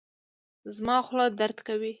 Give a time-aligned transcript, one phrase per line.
[0.75, 1.89] زما خوله درد کوي